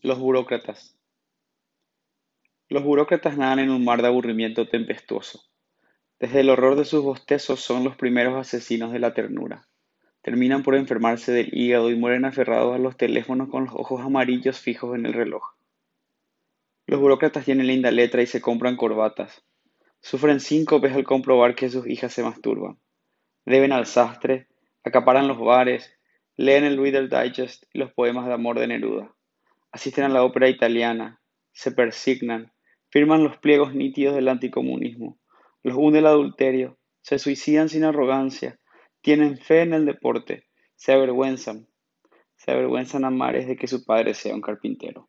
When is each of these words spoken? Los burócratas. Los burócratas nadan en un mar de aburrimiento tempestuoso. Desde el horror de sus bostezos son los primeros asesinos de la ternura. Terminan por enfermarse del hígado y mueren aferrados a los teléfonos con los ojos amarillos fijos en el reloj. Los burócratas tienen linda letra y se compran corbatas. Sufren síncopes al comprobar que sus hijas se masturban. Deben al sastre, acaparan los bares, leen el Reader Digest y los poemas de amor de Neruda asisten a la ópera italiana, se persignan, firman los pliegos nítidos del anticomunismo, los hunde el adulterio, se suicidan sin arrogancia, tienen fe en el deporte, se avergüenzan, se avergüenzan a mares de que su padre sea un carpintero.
Los 0.00 0.20
burócratas. 0.20 0.96
Los 2.68 2.84
burócratas 2.84 3.36
nadan 3.36 3.58
en 3.58 3.70
un 3.70 3.84
mar 3.84 4.00
de 4.00 4.06
aburrimiento 4.06 4.68
tempestuoso. 4.68 5.42
Desde 6.20 6.38
el 6.38 6.50
horror 6.50 6.76
de 6.76 6.84
sus 6.84 7.02
bostezos 7.02 7.58
son 7.58 7.82
los 7.82 7.96
primeros 7.96 8.36
asesinos 8.36 8.92
de 8.92 9.00
la 9.00 9.12
ternura. 9.12 9.66
Terminan 10.22 10.62
por 10.62 10.76
enfermarse 10.76 11.32
del 11.32 11.48
hígado 11.52 11.90
y 11.90 11.96
mueren 11.96 12.24
aferrados 12.26 12.76
a 12.76 12.78
los 12.78 12.96
teléfonos 12.96 13.48
con 13.48 13.64
los 13.64 13.74
ojos 13.74 14.00
amarillos 14.00 14.60
fijos 14.60 14.96
en 14.96 15.04
el 15.04 15.14
reloj. 15.14 15.42
Los 16.86 17.00
burócratas 17.00 17.44
tienen 17.44 17.66
linda 17.66 17.90
letra 17.90 18.22
y 18.22 18.26
se 18.26 18.40
compran 18.40 18.76
corbatas. 18.76 19.42
Sufren 20.00 20.38
síncopes 20.38 20.92
al 20.92 21.02
comprobar 21.02 21.56
que 21.56 21.70
sus 21.70 21.88
hijas 21.88 22.12
se 22.12 22.22
masturban. 22.22 22.78
Deben 23.44 23.72
al 23.72 23.86
sastre, 23.86 24.46
acaparan 24.84 25.26
los 25.26 25.40
bares, 25.40 25.92
leen 26.36 26.62
el 26.62 26.78
Reader 26.80 27.08
Digest 27.08 27.64
y 27.72 27.80
los 27.80 27.92
poemas 27.92 28.28
de 28.28 28.34
amor 28.34 28.60
de 28.60 28.68
Neruda 28.68 29.12
asisten 29.72 30.04
a 30.04 30.08
la 30.08 30.24
ópera 30.24 30.48
italiana, 30.48 31.20
se 31.52 31.72
persignan, 31.72 32.52
firman 32.90 33.24
los 33.24 33.38
pliegos 33.38 33.74
nítidos 33.74 34.14
del 34.14 34.28
anticomunismo, 34.28 35.18
los 35.62 35.76
hunde 35.76 35.98
el 35.98 36.06
adulterio, 36.06 36.78
se 37.02 37.18
suicidan 37.18 37.68
sin 37.68 37.84
arrogancia, 37.84 38.58
tienen 39.00 39.38
fe 39.38 39.62
en 39.62 39.74
el 39.74 39.86
deporte, 39.86 40.46
se 40.74 40.92
avergüenzan, 40.92 41.68
se 42.36 42.52
avergüenzan 42.52 43.04
a 43.04 43.10
mares 43.10 43.46
de 43.46 43.56
que 43.56 43.66
su 43.66 43.84
padre 43.84 44.14
sea 44.14 44.34
un 44.34 44.40
carpintero. 44.40 45.08